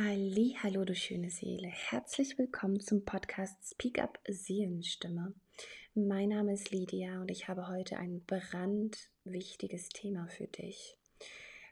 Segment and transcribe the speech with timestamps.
[0.00, 1.66] Halli, hallo du schöne Seele.
[1.66, 5.34] Herzlich willkommen zum Podcast Speak Up Seelenstimme.
[5.92, 10.96] Mein Name ist Lydia und ich habe heute ein brandwichtiges Thema für dich,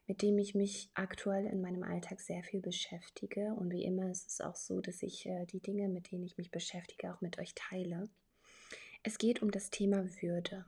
[0.08, 4.28] mit dem ich mich aktuell in meinem Alltag sehr viel beschäftige und wie immer ist
[4.28, 7.38] es auch so, dass ich äh, die Dinge, mit denen ich mich beschäftige, auch mit
[7.38, 8.08] euch teile.
[9.04, 10.64] Es geht um das Thema Würde.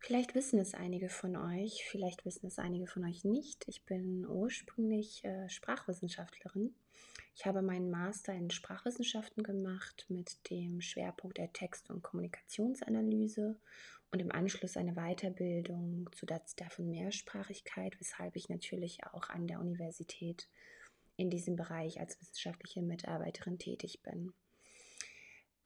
[0.00, 3.64] Vielleicht wissen es einige von euch, vielleicht wissen es einige von euch nicht.
[3.66, 6.74] Ich bin ursprünglich äh, Sprachwissenschaftlerin.
[7.34, 13.60] Ich habe meinen Master in Sprachwissenschaften gemacht mit dem Schwerpunkt der Text- und Kommunikationsanalyse
[14.10, 19.60] und im Anschluss eine Weiterbildung zu der von Mehrsprachigkeit, weshalb ich natürlich auch an der
[19.60, 20.48] Universität
[21.16, 24.32] in diesem Bereich als wissenschaftliche Mitarbeiterin tätig bin.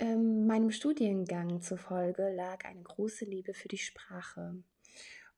[0.03, 4.57] Ähm, meinem Studiengang zufolge lag eine große Liebe für die Sprache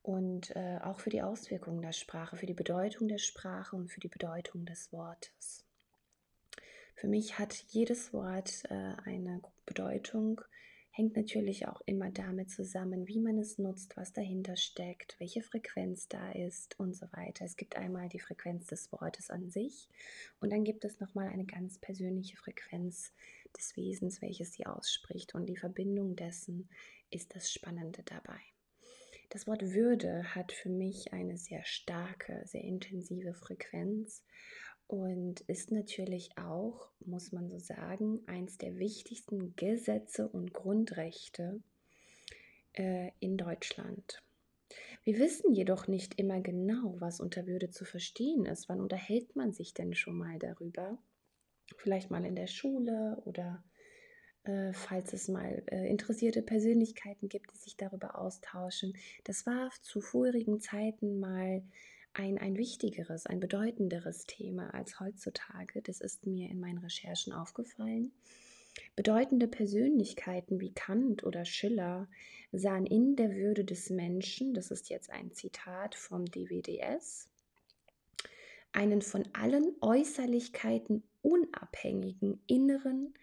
[0.01, 3.99] und äh, auch für die Auswirkungen der Sprache, für die Bedeutung der Sprache und für
[3.99, 5.67] die Bedeutung des Wortes.
[6.95, 10.41] Für mich hat jedes Wort äh, eine Bedeutung,
[10.89, 16.07] hängt natürlich auch immer damit zusammen, wie man es nutzt, was dahinter steckt, welche Frequenz
[16.07, 17.45] da ist und so weiter.
[17.45, 19.89] Es gibt einmal die Frequenz des Wortes an sich
[20.39, 23.13] und dann gibt es nochmal eine ganz persönliche Frequenz
[23.57, 26.69] des Wesens, welches sie ausspricht und die Verbindung dessen
[27.09, 28.39] ist das Spannende dabei.
[29.29, 34.23] Das Wort Würde hat für mich eine sehr starke, sehr intensive Frequenz
[34.87, 41.61] und ist natürlich auch, muss man so sagen, eins der wichtigsten Gesetze und Grundrechte
[42.73, 44.21] äh, in Deutschland.
[45.03, 48.69] Wir wissen jedoch nicht immer genau, was unter Würde zu verstehen ist.
[48.69, 50.97] Wann unterhält man sich denn schon mal darüber?
[51.77, 53.63] Vielleicht mal in der Schule oder
[54.43, 58.95] äh, falls es mal äh, interessierte Persönlichkeiten gibt, die sich darüber austauschen.
[59.23, 61.63] Das war zu vorigen Zeiten mal
[62.13, 65.81] ein, ein wichtigeres, ein bedeutenderes Thema als heutzutage.
[65.81, 68.11] Das ist mir in meinen Recherchen aufgefallen.
[68.95, 72.07] Bedeutende Persönlichkeiten wie Kant oder Schiller
[72.51, 77.29] sahen in der Würde des Menschen, das ist jetzt ein Zitat vom DWDS,
[78.71, 83.15] einen von allen Äußerlichkeiten unabhängigen inneren,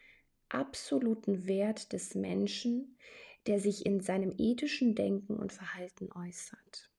[0.48, 2.98] absoluten Wert des Menschen,
[3.46, 6.90] der sich in seinem ethischen Denken und Verhalten äußert.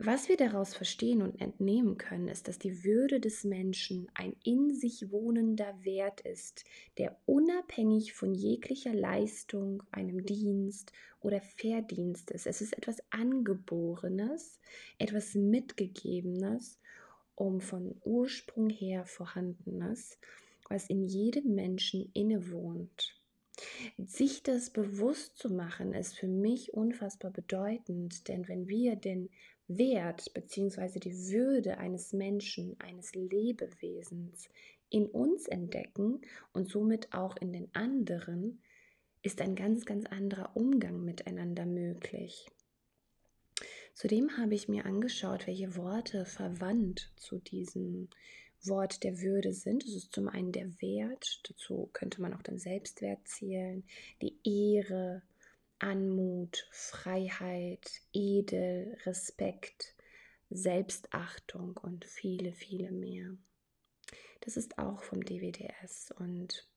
[0.00, 4.72] Was wir daraus verstehen und entnehmen können, ist, dass die Würde des Menschen ein in
[4.72, 6.64] sich wohnender Wert ist,
[6.98, 12.46] der unabhängig von jeglicher Leistung, einem Dienst oder Verdienst ist.
[12.46, 14.60] Es ist etwas Angeborenes,
[14.98, 16.78] etwas Mitgegebenes,
[17.38, 20.18] um von Ursprung her vorhandenes,
[20.68, 23.14] was in jedem Menschen innewohnt.
[23.96, 29.30] Sich das bewusst zu machen, ist für mich unfassbar bedeutend, denn wenn wir den
[29.68, 30.98] Wert bzw.
[30.98, 34.48] die Würde eines Menschen, eines Lebewesens
[34.90, 36.20] in uns entdecken
[36.52, 38.62] und somit auch in den anderen,
[39.22, 42.46] ist ein ganz, ganz anderer Umgang miteinander möglich.
[43.98, 48.08] Zudem habe ich mir angeschaut, welche Worte verwandt zu diesem
[48.62, 49.82] Wort der Würde sind.
[49.82, 53.82] Es ist zum einen der Wert, dazu könnte man auch den Selbstwert zählen,
[54.22, 55.24] die Ehre,
[55.80, 59.96] Anmut, Freiheit, Edel, Respekt,
[60.48, 63.36] Selbstachtung und viele, viele mehr.
[64.42, 66.68] Das ist auch vom DWDS und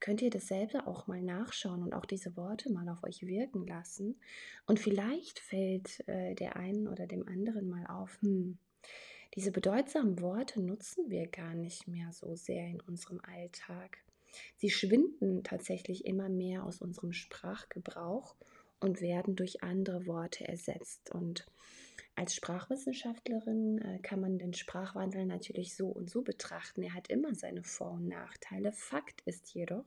[0.00, 4.20] könnt ihr dasselbe auch mal nachschauen und auch diese Worte mal auf euch wirken lassen.
[4.66, 8.58] Und vielleicht fällt äh, der einen oder dem anderen mal auf, hm,
[9.34, 13.98] diese bedeutsamen Worte nutzen wir gar nicht mehr so sehr in unserem Alltag.
[14.56, 18.34] Sie schwinden tatsächlich immer mehr aus unserem Sprachgebrauch
[18.80, 21.10] und werden durch andere Worte ersetzt.
[21.12, 21.46] Und
[22.14, 26.82] als Sprachwissenschaftlerin äh, kann man den Sprachwandel natürlich so und so betrachten.
[26.82, 28.72] Er hat immer seine Vor- und Nachteile.
[28.72, 29.84] Fakt ist jedoch,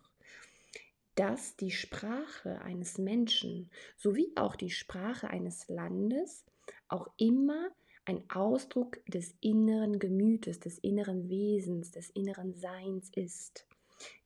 [1.15, 6.45] dass die Sprache eines Menschen sowie auch die Sprache eines Landes
[6.87, 7.71] auch immer
[8.05, 13.67] ein Ausdruck des inneren Gemütes, des inneren Wesens, des inneren Seins ist.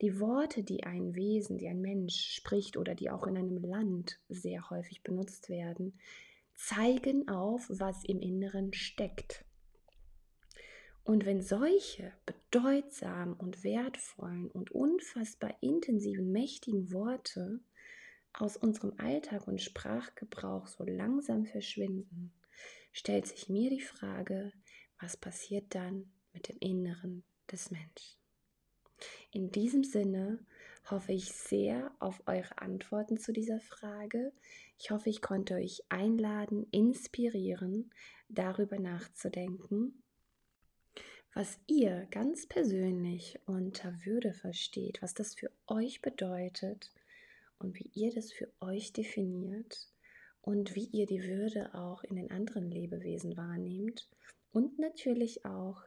[0.02, 4.20] Die Worte, die ein Wesen, die ein Mensch spricht oder die auch in einem Land
[4.30, 6.00] sehr häufig benutzt werden,
[6.56, 9.46] zeigen auf, was im Inneren steckt.
[11.04, 17.60] Und wenn solche bedeutsamen und wertvollen und unfassbar intensiven, mächtigen Worte
[18.32, 22.34] aus unserem Alltag und Sprachgebrauch so langsam verschwinden,
[22.94, 24.54] stellt sich mir die Frage,
[25.00, 28.23] was passiert dann mit dem Inneren des Menschen?
[29.32, 30.40] In diesem Sinne
[30.90, 34.32] hoffe ich sehr auf eure Antworten zu dieser Frage.
[34.78, 37.92] Ich hoffe, ich konnte euch einladen, inspirieren,
[38.30, 40.04] darüber nachzudenken.
[41.34, 46.92] was ihr ganz persönlich unter Würde versteht, was das für euch bedeutet
[47.58, 49.90] und wie ihr das für euch definiert
[50.42, 54.08] und wie ihr die Würde auch in den anderen Lebewesen wahrnehmt
[54.52, 55.82] und natürlich auch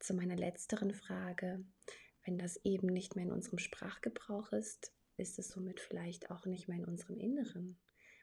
[0.00, 1.64] zu meiner letzteren Frage,
[2.30, 6.68] wenn das eben nicht mehr in unserem Sprachgebrauch ist, ist es somit vielleicht auch nicht
[6.68, 7.76] mehr in unserem Inneren.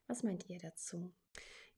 [0.08, 1.14] Was meint ihr dazu?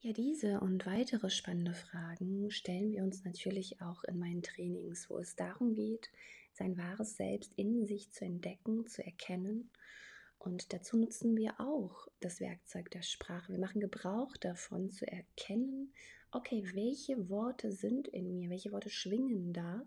[0.02, 5.18] Ja, diese und weitere spannende Fragen stellen wir uns natürlich auch in meinen Trainings, wo
[5.18, 6.12] es darum geht,
[6.54, 9.72] sein wahres Selbst in sich zu entdecken, zu erkennen.
[10.38, 13.54] Und dazu nutzen wir auch das Werkzeug der Sprache.
[13.54, 15.96] Wir machen Gebrauch davon zu erkennen,
[16.30, 19.84] okay, welche Worte sind in mir, welche Worte schwingen da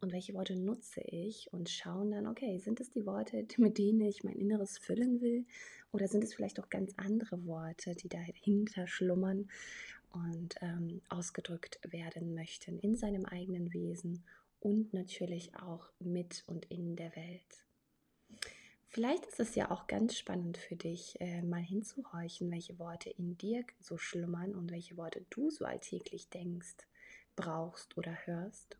[0.00, 4.00] und welche Worte nutze ich und schauen dann, okay, sind es die Worte, mit denen
[4.02, 5.46] ich mein Inneres füllen will
[5.92, 9.48] oder sind es vielleicht auch ganz andere Worte, die dahinter schlummern
[10.12, 14.24] und ähm, ausgedrückt werden möchten in seinem eigenen Wesen
[14.60, 17.64] und natürlich auch mit und in der Welt.
[18.90, 23.36] Vielleicht ist es ja auch ganz spannend für dich, äh, mal hinzuhorchen, welche Worte in
[23.36, 26.76] dir so schlummern und welche Worte du so alltäglich denkst,
[27.36, 28.78] brauchst oder hörst.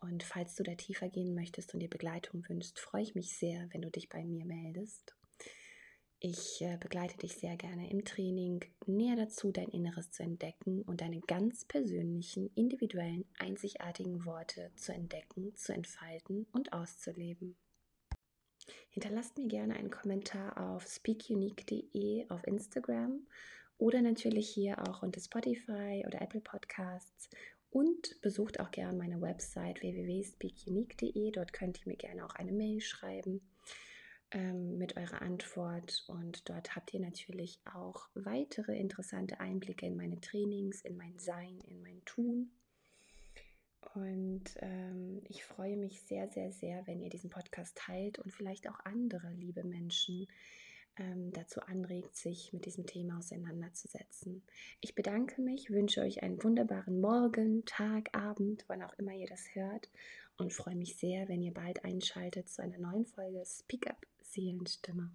[0.00, 3.68] Und falls du da tiefer gehen möchtest und dir Begleitung wünschst, freue ich mich sehr,
[3.72, 5.14] wenn du dich bei mir meldest.
[6.22, 11.00] Ich äh, begleite dich sehr gerne im Training näher dazu, dein Inneres zu entdecken und
[11.00, 17.56] deine ganz persönlichen, individuellen, einzigartigen Worte zu entdecken, zu entfalten und auszuleben.
[18.90, 23.26] Hinterlasst mir gerne einen Kommentar auf speakunique.de auf Instagram
[23.78, 27.30] oder natürlich hier auch unter Spotify oder Apple Podcasts
[27.70, 31.30] und besucht auch gerne meine Website www.speakunique.de.
[31.30, 33.40] Dort könnt ihr mir gerne auch eine Mail schreiben
[34.32, 36.04] ähm, mit eurer Antwort.
[36.08, 41.60] Und dort habt ihr natürlich auch weitere interessante Einblicke in meine Trainings, in mein Sein,
[41.68, 42.50] in mein Tun.
[43.94, 48.68] Und ähm, ich freue mich sehr, sehr, sehr, wenn ihr diesen Podcast teilt und vielleicht
[48.68, 50.28] auch andere liebe Menschen
[50.96, 54.42] ähm, dazu anregt, sich mit diesem Thema auseinanderzusetzen.
[54.80, 59.54] Ich bedanke mich, wünsche euch einen wunderbaren Morgen, Tag, Abend, wann auch immer ihr das
[59.54, 59.88] hört
[60.36, 65.10] und freue mich sehr, wenn ihr bald einschaltet zu einer neuen Folge Speak Up Seelenstimme.